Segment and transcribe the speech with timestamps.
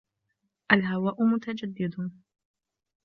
[0.71, 2.11] الْهَوَاءُ مُتَجَدِّدٌ.